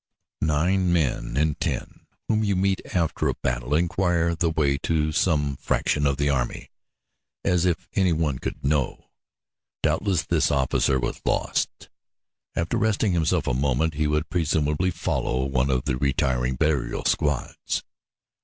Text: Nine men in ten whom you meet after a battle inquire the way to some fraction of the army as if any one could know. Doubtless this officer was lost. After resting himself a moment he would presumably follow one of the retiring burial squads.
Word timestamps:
Nine 0.41 0.91
men 0.91 1.37
in 1.37 1.53
ten 1.53 2.07
whom 2.27 2.43
you 2.43 2.55
meet 2.55 2.81
after 2.91 3.27
a 3.27 3.35
battle 3.35 3.75
inquire 3.75 4.33
the 4.33 4.49
way 4.49 4.79
to 4.79 5.11
some 5.11 5.57
fraction 5.57 6.07
of 6.07 6.17
the 6.17 6.27
army 6.27 6.71
as 7.45 7.65
if 7.65 7.87
any 7.93 8.11
one 8.11 8.39
could 8.39 8.65
know. 8.65 9.11
Doubtless 9.83 10.23
this 10.25 10.49
officer 10.49 10.97
was 10.97 11.21
lost. 11.23 11.87
After 12.55 12.77
resting 12.77 13.11
himself 13.11 13.45
a 13.45 13.53
moment 13.53 13.93
he 13.93 14.07
would 14.07 14.31
presumably 14.31 14.89
follow 14.89 15.45
one 15.45 15.69
of 15.69 15.85
the 15.85 15.97
retiring 15.97 16.55
burial 16.55 17.05
squads. 17.05 17.83